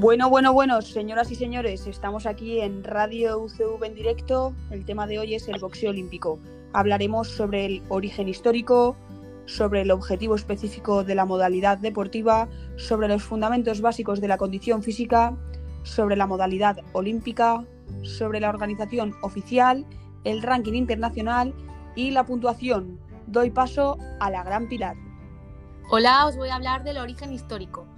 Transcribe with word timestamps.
Bueno, 0.00 0.30
bueno, 0.30 0.52
bueno, 0.52 0.80
señoras 0.80 1.32
y 1.32 1.34
señores, 1.34 1.88
estamos 1.88 2.24
aquí 2.24 2.60
en 2.60 2.84
Radio 2.84 3.40
UCV 3.40 3.82
en 3.84 3.96
directo. 3.96 4.54
El 4.70 4.84
tema 4.84 5.08
de 5.08 5.18
hoy 5.18 5.34
es 5.34 5.48
el 5.48 5.58
boxeo 5.58 5.90
olímpico. 5.90 6.38
Hablaremos 6.72 7.26
sobre 7.26 7.66
el 7.66 7.82
origen 7.88 8.28
histórico, 8.28 8.94
sobre 9.46 9.80
el 9.80 9.90
objetivo 9.90 10.36
específico 10.36 11.02
de 11.02 11.16
la 11.16 11.24
modalidad 11.24 11.78
deportiva, 11.78 12.48
sobre 12.76 13.08
los 13.08 13.24
fundamentos 13.24 13.80
básicos 13.80 14.20
de 14.20 14.28
la 14.28 14.38
condición 14.38 14.84
física, 14.84 15.36
sobre 15.82 16.14
la 16.14 16.28
modalidad 16.28 16.76
olímpica, 16.92 17.64
sobre 18.04 18.38
la 18.38 18.50
organización 18.50 19.16
oficial, 19.22 19.84
el 20.22 20.42
ranking 20.42 20.74
internacional 20.74 21.52
y 21.96 22.12
la 22.12 22.24
puntuación. 22.24 23.00
Doy 23.26 23.50
paso 23.50 23.98
a 24.20 24.30
la 24.30 24.44
gran 24.44 24.68
pilar. 24.68 24.94
Hola, 25.90 26.28
os 26.28 26.36
voy 26.36 26.50
a 26.50 26.54
hablar 26.54 26.84
del 26.84 26.98
origen 26.98 27.32
histórico. 27.32 27.97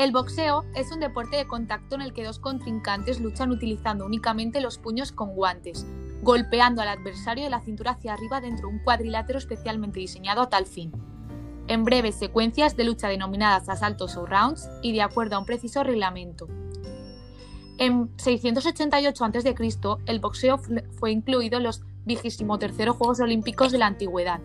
El 0.00 0.12
boxeo 0.12 0.64
es 0.74 0.90
un 0.92 1.00
deporte 1.00 1.36
de 1.36 1.46
contacto 1.46 1.94
en 1.94 2.00
el 2.00 2.14
que 2.14 2.24
dos 2.24 2.38
contrincantes 2.38 3.20
luchan 3.20 3.50
utilizando 3.50 4.06
únicamente 4.06 4.62
los 4.62 4.78
puños 4.78 5.12
con 5.12 5.34
guantes, 5.34 5.86
golpeando 6.22 6.80
al 6.80 6.88
adversario 6.88 7.44
de 7.44 7.50
la 7.50 7.60
cintura 7.60 7.90
hacia 7.90 8.14
arriba 8.14 8.40
dentro 8.40 8.68
de 8.68 8.76
un 8.76 8.82
cuadrilátero 8.82 9.38
especialmente 9.38 10.00
diseñado 10.00 10.40
a 10.40 10.48
tal 10.48 10.64
fin. 10.64 10.90
En 11.68 11.84
breves 11.84 12.14
secuencias 12.14 12.78
de 12.78 12.84
lucha 12.84 13.08
denominadas 13.08 13.68
asaltos 13.68 14.16
o 14.16 14.24
rounds 14.24 14.70
y 14.80 14.94
de 14.94 15.02
acuerdo 15.02 15.36
a 15.36 15.38
un 15.38 15.44
preciso 15.44 15.84
reglamento. 15.84 16.48
En 17.76 18.10
688 18.16 19.22
a.C., 19.22 19.54
el 20.06 20.20
boxeo 20.20 20.62
fue 20.98 21.10
incluido 21.10 21.58
en 21.58 21.64
los 21.64 21.82
23 22.06 22.88
Juegos 22.88 23.20
Olímpicos 23.20 23.70
de 23.70 23.76
la 23.76 23.88
Antigüedad, 23.88 24.40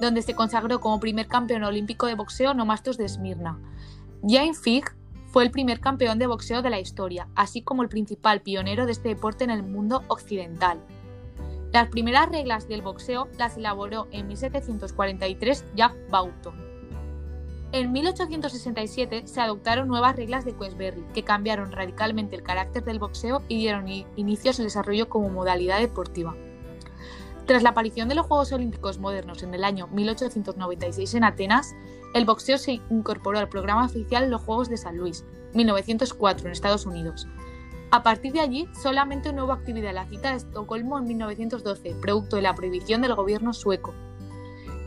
donde 0.00 0.22
se 0.22 0.36
consagró 0.36 0.78
como 0.78 1.00
primer 1.00 1.26
campeón 1.26 1.64
olímpico 1.64 2.06
de 2.06 2.14
boxeo 2.14 2.54
Nomastos 2.54 2.96
de 2.96 3.06
Esmirna. 3.06 3.58
Fig 4.62 4.99
fue 5.30 5.44
el 5.44 5.50
primer 5.50 5.80
campeón 5.80 6.18
de 6.18 6.26
boxeo 6.26 6.60
de 6.60 6.70
la 6.70 6.80
historia, 6.80 7.28
así 7.34 7.62
como 7.62 7.82
el 7.82 7.88
principal 7.88 8.42
pionero 8.42 8.86
de 8.86 8.92
este 8.92 9.08
deporte 9.08 9.44
en 9.44 9.50
el 9.50 9.62
mundo 9.62 10.02
occidental. 10.08 10.80
Las 11.72 11.88
primeras 11.88 12.28
reglas 12.28 12.66
del 12.66 12.82
boxeo 12.82 13.28
las 13.38 13.56
elaboró 13.56 14.08
en 14.10 14.26
1743 14.26 15.64
Jack 15.76 15.94
Boughton. 16.10 16.54
En 17.72 17.92
1867 17.92 19.28
se 19.28 19.40
adoptaron 19.40 19.86
nuevas 19.86 20.16
reglas 20.16 20.44
de 20.44 20.56
Queensberry, 20.56 21.04
que 21.14 21.22
cambiaron 21.22 21.70
radicalmente 21.70 22.34
el 22.34 22.42
carácter 22.42 22.82
del 22.82 22.98
boxeo 22.98 23.42
y 23.46 23.58
dieron 23.58 23.86
inicio 23.88 24.50
a 24.50 24.54
su 24.54 24.64
desarrollo 24.64 25.08
como 25.08 25.30
modalidad 25.30 25.78
deportiva. 25.78 26.34
Tras 27.46 27.62
la 27.62 27.70
aparición 27.70 28.08
de 28.08 28.14
los 28.14 28.26
Juegos 28.26 28.52
Olímpicos 28.52 28.98
modernos 28.98 29.42
en 29.42 29.54
el 29.54 29.64
año 29.64 29.88
1896 29.88 31.14
en 31.14 31.24
Atenas, 31.24 31.74
el 32.14 32.24
boxeo 32.24 32.58
se 32.58 32.80
incorporó 32.90 33.38
al 33.38 33.48
programa 33.48 33.86
oficial 33.86 34.30
los 34.30 34.42
Juegos 34.42 34.68
de 34.68 34.76
San 34.76 34.96
Luis, 34.96 35.24
1904 35.54 36.46
en 36.46 36.52
Estados 36.52 36.86
Unidos. 36.86 37.26
A 37.90 38.04
partir 38.04 38.32
de 38.32 38.40
allí, 38.40 38.68
solamente 38.80 39.32
no 39.32 39.44
hubo 39.44 39.52
actividad 39.52 39.90
en 39.90 39.96
la 39.96 40.06
cita 40.06 40.30
de 40.30 40.36
Estocolmo 40.36 40.98
en 40.98 41.06
1912, 41.06 41.96
producto 42.00 42.36
de 42.36 42.42
la 42.42 42.54
prohibición 42.54 43.02
del 43.02 43.16
gobierno 43.16 43.52
sueco. 43.52 43.94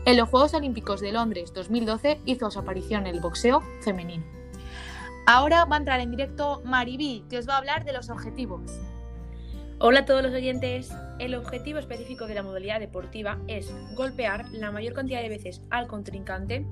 En 0.06 0.16
los 0.16 0.28
Juegos 0.28 0.54
Olímpicos 0.54 1.00
de 1.00 1.12
Londres 1.12 1.52
2012 1.54 2.20
hizo 2.24 2.50
su 2.50 2.58
aparición 2.58 3.06
el 3.06 3.20
boxeo 3.20 3.62
femenino. 3.80 4.24
Ahora 5.26 5.64
va 5.64 5.76
a 5.76 5.78
entrar 5.78 6.00
en 6.00 6.10
directo 6.10 6.62
Maribí, 6.64 7.24
que 7.28 7.38
os 7.38 7.48
va 7.48 7.54
a 7.54 7.58
hablar 7.58 7.84
de 7.84 7.94
los 7.94 8.10
objetivos. 8.10 8.70
Hola 9.80 10.00
a 10.00 10.04
todos 10.04 10.22
los 10.22 10.32
oyentes. 10.32 10.94
El 11.18 11.34
objetivo 11.34 11.80
específico 11.80 12.28
de 12.28 12.34
la 12.36 12.44
modalidad 12.44 12.78
deportiva 12.78 13.40
es 13.48 13.74
golpear 13.96 14.48
la 14.52 14.70
mayor 14.70 14.94
cantidad 14.94 15.20
de 15.20 15.28
veces 15.28 15.62
al 15.68 15.88
contrincante 15.88 16.64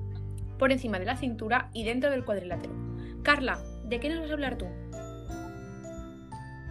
por 0.57 0.71
encima 0.71 0.99
de 0.99 1.05
la 1.05 1.17
cintura 1.17 1.69
y 1.73 1.83
dentro 1.83 2.09
del 2.09 2.23
cuadrilátero. 2.23 2.73
Carla, 3.21 3.59
¿de 3.83 3.99
qué 3.99 4.09
nos 4.09 4.21
vas 4.21 4.29
a 4.29 4.33
hablar 4.33 4.57
tú? 4.57 4.67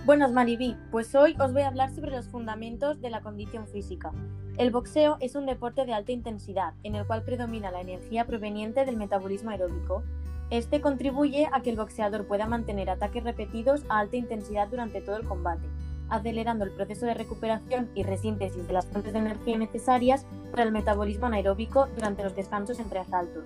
Buenos 0.07 0.33
Maribí, 0.33 0.75
pues 0.91 1.15
hoy 1.15 1.37
os 1.39 1.53
voy 1.53 1.63
a 1.63 1.69
hablar 1.69 1.91
sobre 1.91 2.13
los 2.13 2.29
fundamentos 2.29 3.03
de 3.03 3.11
la 3.11 3.21
condición 3.21 3.69
física. 3.69 4.11
El 4.57 4.71
boxeo 4.71 5.19
es 5.21 5.35
un 5.35 5.45
deporte 5.45 5.85
de 5.85 5.93
alta 5.93 6.13
intensidad, 6.13 6.73
en 6.83 6.95
el 6.95 7.07
cual 7.07 7.25
predomina 7.25 7.71
la 7.71 7.83
energía 7.83 8.27
proveniente 8.27 8.87
del 8.87 8.97
metabolismo 8.97 9.51
aeróbico. 9.51 10.03
Este 10.49 10.81
contribuye 10.81 11.49
a 11.53 11.61
que 11.61 11.71
el 11.71 11.77
boxeador 11.77 12.27
pueda 12.27 12.47
mantener 12.47 12.89
ataques 12.89 13.23
repetidos 13.23 13.85
a 13.91 13.99
alta 13.99 14.17
intensidad 14.17 14.69
durante 14.69 15.01
todo 15.03 15.17
el 15.17 15.27
combate, 15.27 15.67
acelerando 16.13 16.65
el 16.65 16.71
proceso 16.71 17.07
de 17.07 17.15
recuperación 17.15 17.91
y 17.95 18.03
resíntesis 18.03 18.67
de 18.67 18.73
las 18.73 18.87
fuentes 18.87 19.15
de 19.15 19.19
energía 19.19 19.57
necesarias 19.57 20.27
para 20.51 20.63
el 20.63 20.71
metabolismo 20.71 21.27
anaeróbico 21.27 21.89
durante 21.97 22.23
los 22.23 22.37
descansos 22.37 22.79
entre 22.79 23.01
asaltos. 23.01 23.45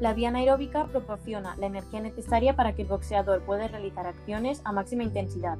La 0.00 0.14
vía 0.14 0.28
anaeróbica 0.28 0.86
proporciona 0.86 1.56
la 1.56 1.66
energía 1.66 2.00
necesaria 2.00 2.54
para 2.54 2.74
que 2.74 2.82
el 2.82 2.88
boxeador 2.88 3.42
pueda 3.42 3.66
realizar 3.66 4.06
acciones 4.06 4.60
a 4.64 4.72
máxima 4.72 5.02
intensidad. 5.02 5.58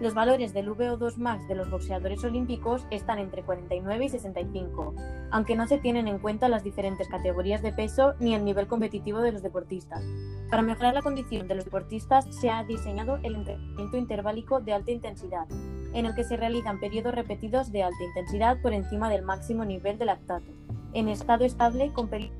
Los 0.00 0.14
valores 0.14 0.52
del 0.52 0.70
VO2 0.70 1.16
max 1.16 1.48
de 1.48 1.56
los 1.56 1.70
boxeadores 1.70 2.22
olímpicos 2.22 2.86
están 2.90 3.18
entre 3.18 3.42
49 3.42 4.04
y 4.04 4.08
65, 4.08 4.94
aunque 5.32 5.56
no 5.56 5.66
se 5.66 5.78
tienen 5.78 6.06
en 6.06 6.20
cuenta 6.20 6.48
las 6.48 6.62
diferentes 6.62 7.08
categorías 7.08 7.62
de 7.62 7.72
peso 7.72 8.14
ni 8.20 8.34
el 8.34 8.44
nivel 8.44 8.68
competitivo 8.68 9.20
de 9.20 9.32
los 9.32 9.42
deportistas. 9.42 10.04
Para 10.50 10.62
mejorar 10.62 10.94
la 10.94 11.02
condición 11.02 11.48
de 11.48 11.56
los 11.56 11.64
deportistas 11.64 12.26
se 12.32 12.48
ha 12.48 12.62
diseñado 12.62 13.16
el 13.24 13.34
entrenamiento 13.34 13.96
interválico 13.96 14.60
de 14.60 14.72
alta 14.72 14.92
intensidad, 14.92 15.48
en 15.94 16.06
el 16.06 16.14
que 16.14 16.24
se 16.24 16.36
realizan 16.36 16.80
periodos 16.80 17.14
repetidos 17.14 17.72
de 17.72 17.82
alta 17.82 18.02
intensidad 18.04 18.60
por 18.60 18.72
encima 18.72 19.10
del 19.10 19.22
máximo 19.22 19.64
nivel 19.64 19.98
de 19.98 20.04
lactato, 20.04 20.52
en 20.94 21.08
estado 21.08 21.44
estable 21.44 21.92
con 21.92 22.08
periodos 22.08 22.36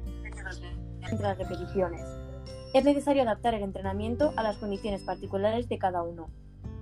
entre 1.10 1.26
las 1.26 1.38
repeticiones. 1.38 2.02
Es 2.74 2.84
necesario 2.84 3.22
adaptar 3.22 3.54
el 3.54 3.62
entrenamiento 3.62 4.32
a 4.36 4.42
las 4.42 4.58
condiciones 4.58 5.02
particulares 5.02 5.68
de 5.68 5.78
cada 5.78 6.02
uno. 6.02 6.28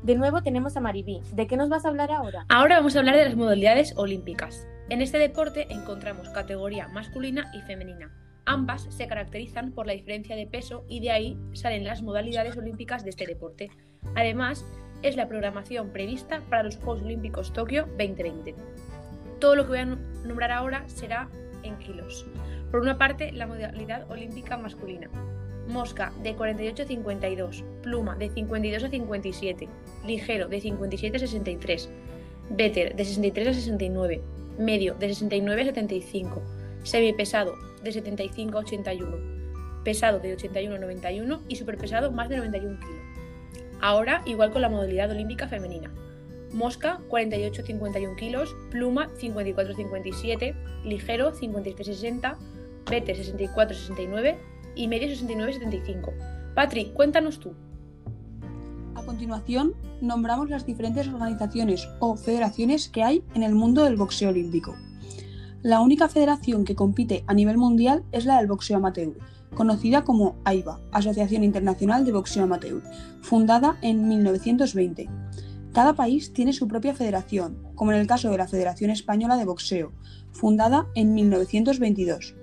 De 0.03 0.17
nuevo 0.17 0.43
tenemos 0.43 0.77
a 0.77 0.81
Maribí. 0.81 1.21
¿De 1.33 1.47
qué 1.47 1.57
nos 1.57 1.69
vas 1.69 1.85
a 1.85 1.89
hablar 1.89 2.11
ahora? 2.11 2.45
Ahora 2.49 2.77
vamos 2.77 2.97
a 2.97 3.01
hablar 3.01 3.17
de 3.17 3.25
las 3.25 3.37
modalidades 3.37 3.97
olímpicas. 3.97 4.67
En 4.89 5.01
este 5.01 5.19
deporte 5.19 5.67
encontramos 5.73 6.29
categoría 6.31 6.89
masculina 6.89 7.51
y 7.55 7.63
femenina. 7.63 8.13
Ambas 8.45 8.87
se 8.91 9.09
caracterizan 9.09 9.73
por 9.73 9.87
la 9.87 9.95
diferencia 9.95 10.37
de 10.37 10.47
peso 10.47 10.85
y 10.89 11.01
de 11.01 11.11
ahí 11.11 11.39
salen 11.53 11.85
las 11.85 12.03
modalidades 12.03 12.57
olímpicas 12.57 13.03
de 13.03 13.11
este 13.11 13.27
deporte. 13.27 13.71
Además, 14.15 14.65
es 15.03 15.17
la 15.17 15.29
programación 15.29 15.91
prevista 15.91 16.43
para 16.49 16.63
los 16.63 16.77
Juegos 16.77 17.03
Olímpicos 17.03 17.53
Tokio 17.53 17.87
2020. 17.99 18.55
Todo 19.39 19.55
lo 19.55 19.65
que 19.65 19.69
voy 19.69 19.79
a 19.79 19.85
nombrar 20.25 20.53
ahora 20.53 20.89
será 20.89 21.29
en 21.63 21.77
kilos. 21.79 22.27
Por 22.71 22.81
una 22.81 22.99
parte, 22.99 23.33
la 23.33 23.47
modalidad 23.47 24.11
olímpica 24.11 24.57
masculina. 24.57 25.09
Mosca 25.69 26.13
de 26.23 26.35
48 26.35 26.83
a 26.83 26.87
52, 26.87 27.65
pluma 27.83 28.15
de 28.17 28.31
52 28.31 28.85
a 28.85 28.89
57, 28.89 29.69
ligero 30.07 30.49
de 30.49 30.61
57 30.61 31.17
a 31.17 31.21
63, 31.21 31.91
better 32.51 32.95
de 32.95 33.05
63 33.05 33.49
a 33.49 33.55
69, 33.55 34.21
medio 34.59 34.95
de 34.95 35.09
69 35.09 35.63
a 35.63 35.65
75, 35.65 36.43
semipesado 36.85 37.55
de 37.83 37.93
75 37.93 38.59
a 38.59 38.61
81, 38.61 39.17
pesado 39.85 40.21
de 40.21 40.35
81 40.35 40.77
a 40.77 40.79
91 40.79 41.43
y 41.49 41.57
superpesado 41.57 42.13
más 42.13 42.29
de 42.29 42.37
91 42.37 42.79
kg. 42.79 43.16
Ahora 43.81 44.23
igual 44.27 44.53
con 44.53 44.63
la 44.63 44.69
modalidad 44.69 45.11
olímpica 45.11 45.49
femenina. 45.49 45.93
Mosca 46.53 47.01
48-51 47.11 48.17
kilos, 48.17 48.57
pluma 48.71 49.11
54-57, 49.21 50.55
ligero 50.85 51.33
53-60, 51.35 52.37
vete 52.89 53.15
64-69 53.15 54.37
y 54.75 54.89
medio 54.89 55.09
69-75. 55.09 56.13
Patri, 56.55 56.87
cuéntanos 56.95 57.41
tú. 57.41 57.55
A 58.95 59.03
continuación, 59.03 59.75
nombramos 60.01 60.49
las 60.49 60.65
diferentes 60.65 61.09
organizaciones 61.09 61.89
o 62.01 62.17
federaciones 62.17 62.89
que 62.89 63.03
hay 63.03 63.23
en 63.35 63.43
el 63.43 63.55
mundo 63.55 63.85
del 63.85 63.97
boxeo 63.97 64.31
olímpico. 64.31 64.75
La 65.63 65.81
única 65.81 66.09
federación 66.09 66.65
que 66.65 66.77
compite 66.77 67.25
a 67.27 67.35
nivel 67.35 67.59
mundial 67.59 68.05
es 68.13 68.25
la 68.25 68.39
del 68.39 68.47
boxeo 68.47 68.77
amateur, 68.77 69.17
conocida 69.55 70.05
como 70.05 70.37
AIBA, 70.45 70.81
Asociación 70.93 71.45
Internacional 71.45 72.05
de 72.05 72.13
Boxeo 72.13 72.45
Amateur, 72.45 72.83
fundada 73.23 73.79
en 73.83 74.09
1920. 74.09 75.09
Cada 75.73 75.95
país 75.95 76.33
tiene 76.33 76.53
su 76.53 76.69
propia 76.69 76.95
federación, 76.95 77.59
como 77.75 77.93
en 77.93 77.99
el 77.99 78.07
caso 78.07 78.31
de 78.31 78.39
la 78.39 78.49
Federación 78.49 78.91
Española 78.91 79.37
de 79.37 79.45
Boxeo, 79.45 79.93
fundada 80.33 80.87
en 80.95 81.15
1922. 81.15 82.35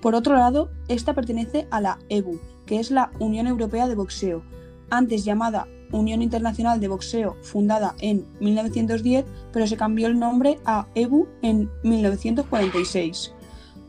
Por 0.00 0.14
otro 0.14 0.36
lado, 0.36 0.70
esta 0.88 1.14
pertenece 1.14 1.68
a 1.70 1.80
la 1.80 1.98
EBU, 2.08 2.40
que 2.66 2.80
es 2.80 2.90
la 2.90 3.12
Unión 3.20 3.46
Europea 3.46 3.88
de 3.88 3.94
Boxeo, 3.94 4.42
antes 4.90 5.24
llamada 5.24 5.68
Unión 5.92 6.22
Internacional 6.22 6.80
de 6.80 6.88
Boxeo, 6.88 7.36
fundada 7.42 7.94
en 8.00 8.26
1910, 8.40 9.24
pero 9.52 9.66
se 9.66 9.76
cambió 9.76 10.06
el 10.06 10.18
nombre 10.18 10.58
a 10.64 10.86
EBU 10.94 11.28
en 11.42 11.70
1946. 11.82 13.32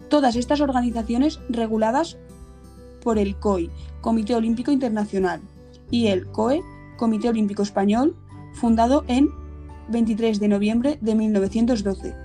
Todas 0.10 0.36
estas 0.36 0.62
organizaciones 0.62 1.40
reguladas 1.50 2.18
por 3.04 3.18
el 3.18 3.36
COI, 3.36 3.70
Comité 4.02 4.36
Olímpico 4.36 4.72
Internacional, 4.72 5.42
y 5.92 6.08
el 6.08 6.26
COE, 6.28 6.62
Comité 6.98 7.30
Olímpico 7.30 7.64
Español, 7.64 8.16
fundado 8.54 9.04
en 9.08 9.30
23 9.90 10.40
de 10.40 10.48
noviembre 10.48 10.98
de 11.02 11.16
1912. 11.16 12.16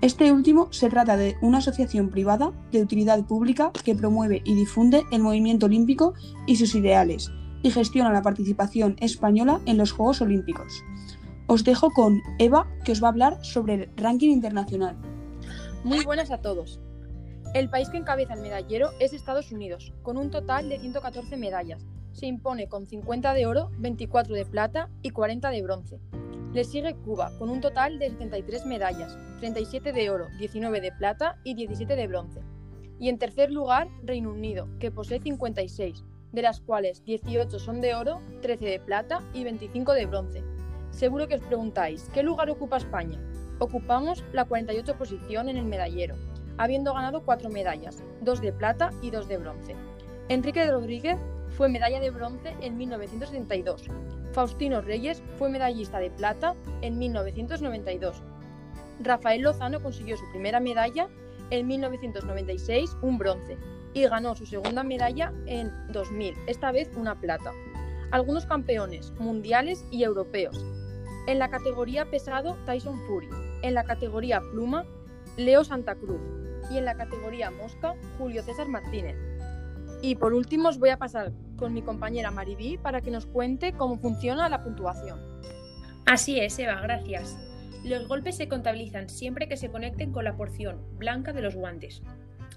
Este 0.00 0.30
último 0.30 0.68
se 0.70 0.88
trata 0.88 1.16
de 1.16 1.36
una 1.42 1.58
asociación 1.58 2.08
privada 2.08 2.52
de 2.70 2.80
utilidad 2.82 3.24
pública 3.24 3.72
que 3.84 3.96
promueve 3.96 4.42
y 4.44 4.54
difunde 4.54 5.02
el 5.10 5.22
movimiento 5.22 5.66
olímpico 5.66 6.14
y 6.46 6.56
sus 6.56 6.74
ideales, 6.76 7.32
y 7.62 7.70
gestiona 7.70 8.12
la 8.12 8.22
participación 8.22 8.96
española 9.00 9.60
en 9.66 9.76
los 9.76 9.90
Juegos 9.90 10.20
Olímpicos. 10.20 10.84
Os 11.48 11.64
dejo 11.64 11.90
con 11.90 12.20
Eva, 12.38 12.68
que 12.84 12.92
os 12.92 13.02
va 13.02 13.08
a 13.08 13.10
hablar 13.10 13.38
sobre 13.42 13.74
el 13.74 13.90
ranking 13.96 14.30
internacional. 14.30 14.96
Muy 15.82 16.04
buenas 16.04 16.30
a 16.30 16.38
todos. 16.38 16.80
El 17.54 17.70
país 17.70 17.88
que 17.88 17.96
encabeza 17.96 18.34
el 18.34 18.42
medallero 18.42 18.90
es 19.00 19.14
Estados 19.14 19.52
Unidos, 19.52 19.94
con 20.02 20.18
un 20.18 20.30
total 20.30 20.68
de 20.68 20.78
114 20.78 21.38
medallas. 21.38 21.86
Se 22.12 22.26
impone 22.26 22.68
con 22.68 22.84
50 22.84 23.32
de 23.32 23.46
oro, 23.46 23.70
24 23.78 24.34
de 24.34 24.44
plata 24.44 24.90
y 25.00 25.10
40 25.10 25.48
de 25.48 25.62
bronce. 25.62 25.98
Le 26.52 26.64
sigue 26.64 26.94
Cuba, 26.94 27.32
con 27.38 27.48
un 27.48 27.62
total 27.62 27.98
de 27.98 28.10
73 28.10 28.66
medallas, 28.66 29.16
37 29.40 29.92
de 29.92 30.10
oro, 30.10 30.26
19 30.38 30.80
de 30.82 30.92
plata 30.92 31.38
y 31.42 31.54
17 31.54 31.96
de 31.96 32.06
bronce. 32.06 32.40
Y 32.98 33.08
en 33.08 33.18
tercer 33.18 33.50
lugar, 33.50 33.88
Reino 34.02 34.30
Unido, 34.30 34.68
que 34.78 34.90
posee 34.90 35.20
56, 35.20 36.04
de 36.32 36.42
las 36.42 36.60
cuales 36.60 37.02
18 37.04 37.58
son 37.58 37.80
de 37.80 37.94
oro, 37.94 38.20
13 38.42 38.66
de 38.66 38.80
plata 38.80 39.22
y 39.32 39.44
25 39.44 39.94
de 39.94 40.06
bronce. 40.06 40.44
Seguro 40.90 41.28
que 41.28 41.36
os 41.36 41.42
preguntáis, 41.42 42.10
¿qué 42.12 42.22
lugar 42.22 42.50
ocupa 42.50 42.76
España? 42.76 43.18
Ocupamos 43.58 44.22
la 44.32 44.44
48 44.44 44.98
posición 44.98 45.48
en 45.48 45.56
el 45.56 45.64
medallero, 45.64 46.14
habiendo 46.58 46.92
ganado 46.92 47.22
cuatro 47.22 47.48
medallas, 47.48 48.02
dos 48.20 48.40
de 48.40 48.52
plata 48.52 48.90
y 49.00 49.10
dos 49.10 49.28
de 49.28 49.38
bronce. 49.38 49.76
Enrique 50.28 50.70
Rodríguez 50.70 51.16
fue 51.50 51.68
medalla 51.68 52.00
de 52.00 52.10
bronce 52.10 52.54
en 52.60 52.76
1972. 52.76 53.86
Faustino 54.32 54.80
Reyes 54.80 55.22
fue 55.38 55.48
medallista 55.48 55.98
de 55.98 56.10
plata 56.10 56.54
en 56.82 56.98
1992. 56.98 58.22
Rafael 59.00 59.42
Lozano 59.42 59.82
consiguió 59.82 60.16
su 60.16 60.28
primera 60.30 60.60
medalla 60.60 61.08
en 61.50 61.66
1996, 61.66 62.96
un 63.00 63.16
bronce, 63.16 63.56
y 63.94 64.06
ganó 64.06 64.34
su 64.34 64.44
segunda 64.44 64.82
medalla 64.82 65.32
en 65.46 65.72
2000, 65.92 66.34
esta 66.46 66.72
vez 66.72 66.90
una 66.96 67.18
plata. 67.18 67.52
Algunos 68.10 68.46
campeones 68.46 69.12
mundiales 69.18 69.84
y 69.90 70.02
europeos. 70.02 70.64
En 71.26 71.38
la 71.38 71.50
categoría 71.50 72.10
pesado, 72.10 72.56
Tyson 72.64 72.98
Fury. 73.06 73.28
En 73.62 73.74
la 73.74 73.84
categoría 73.84 74.40
pluma, 74.52 74.86
Leo 75.36 75.64
Santa 75.64 75.94
Cruz. 75.94 76.20
Y 76.70 76.78
en 76.78 76.84
la 76.84 76.94
categoría 76.94 77.50
mosca, 77.50 77.94
Julio 78.18 78.42
César 78.42 78.68
Martínez. 78.68 79.16
Y 80.02 80.16
por 80.16 80.32
último 80.32 80.68
os 80.68 80.78
voy 80.78 80.90
a 80.90 80.98
pasar 80.98 81.32
con 81.56 81.74
mi 81.74 81.82
compañera 81.82 82.30
Maribí 82.30 82.78
para 82.78 83.00
que 83.00 83.10
nos 83.10 83.26
cuente 83.26 83.72
cómo 83.72 83.98
funciona 83.98 84.48
la 84.48 84.62
puntuación. 84.62 85.18
Así 86.06 86.38
es, 86.40 86.58
Eva, 86.58 86.80
gracias. 86.80 87.36
Los 87.84 88.08
golpes 88.08 88.36
se 88.36 88.48
contabilizan 88.48 89.08
siempre 89.08 89.48
que 89.48 89.56
se 89.56 89.70
conecten 89.70 90.12
con 90.12 90.24
la 90.24 90.36
porción 90.36 90.80
blanca 90.98 91.32
de 91.32 91.42
los 91.42 91.54
guantes. 91.54 92.02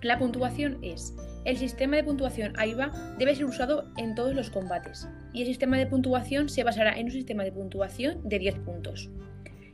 La 0.01 0.17
puntuación 0.17 0.79
es, 0.81 1.15
el 1.45 1.57
sistema 1.57 1.95
de 1.95 2.03
puntuación 2.03 2.53
AIBA 2.57 2.91
debe 3.19 3.35
ser 3.35 3.45
usado 3.45 3.91
en 3.97 4.15
todos 4.15 4.33
los 4.33 4.49
combates 4.49 5.07
y 5.31 5.41
el 5.41 5.47
sistema 5.47 5.77
de 5.77 5.85
puntuación 5.85 6.49
se 6.49 6.63
basará 6.63 6.97
en 6.97 7.05
un 7.05 7.11
sistema 7.11 7.43
de 7.43 7.51
puntuación 7.51 8.27
de 8.27 8.39
10 8.39 8.59
puntos. 8.59 9.11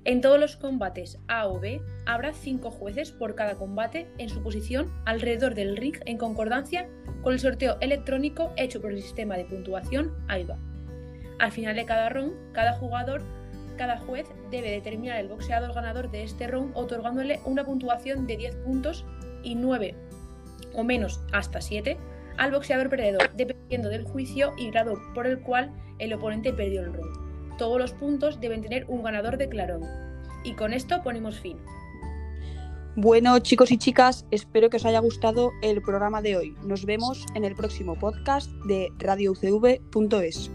En 0.08 0.22
todos 0.22 0.40
los 0.40 0.56
combates 0.56 1.20
A 1.28 1.50
o 1.50 1.60
B 1.60 1.82
habrá 2.06 2.32
5 2.32 2.72
jueces 2.72 3.12
por 3.12 3.36
cada 3.36 3.56
combate 3.56 4.08
en 4.18 4.30
su 4.30 4.42
posición 4.42 4.90
alrededor 5.04 5.54
del 5.54 5.76
ring 5.76 5.98
en 6.06 6.18
concordancia 6.18 6.88
con 7.22 7.34
el 7.34 7.42
sorteo 7.42 7.76
electrónico 7.82 8.54
hecho 8.56 8.80
por 8.80 8.94
el 8.94 9.02
sistema 9.02 9.36
de 9.36 9.44
puntuación 9.44 10.16
AIBA. 10.30 10.58
Al 11.40 11.52
final 11.52 11.76
de 11.76 11.86
cada 11.86 12.08
round, 12.08 12.54
cada 12.54 12.72
jugador, 12.72 13.22
cada 13.76 13.98
juez 13.98 14.26
debe 14.50 14.72
determinar 14.72 15.20
el 15.20 15.28
boxeador 15.28 15.74
ganador 15.74 16.10
de 16.10 16.24
este 16.24 16.48
round 16.48 16.72
otorgándole 16.74 17.42
una 17.44 17.66
puntuación 17.66 18.28
de 18.28 18.38
10 18.38 18.56
puntos 18.64 19.04
y 19.44 19.56
9 19.56 19.94
o 20.74 20.86
menos 20.86 21.20
hasta 21.34 21.60
7 21.60 21.98
al 22.38 22.52
boxeador 22.54 22.90
perdedor, 22.90 23.30
dependiendo 23.36 23.90
del 23.90 24.06
juicio 24.06 24.54
y 24.58 24.72
grado 24.72 24.98
por 25.14 25.28
el 25.28 25.42
cual 25.42 25.70
el 26.00 26.14
oponente 26.14 26.54
perdió 26.54 26.80
el 26.80 26.94
round. 26.94 27.27
Todos 27.58 27.80
los 27.80 27.92
puntos 27.94 28.40
deben 28.40 28.62
tener 28.62 28.86
un 28.88 29.04
ganador 29.04 29.38
declarado. 29.38 29.82
Y 30.44 30.54
con 30.54 30.74
esto 30.74 31.02
ponemos 31.04 31.40
fin. 31.40 31.58
Bueno, 32.96 33.38
chicos 33.40 33.72
y 33.72 33.78
chicas, 33.78 34.26
espero 34.32 34.70
que 34.70 34.78
os 34.78 34.86
haya 34.86 35.00
gustado 35.00 35.52
el 35.62 35.82
programa 35.84 36.22
de 36.22 36.36
hoy. 36.36 36.56
Nos 36.64 36.86
vemos 36.86 37.26
en 37.36 37.46
el 37.46 37.56
próximo 37.56 37.96
podcast 37.96 38.50
de 38.66 38.92
radioucv.es. 38.98 40.50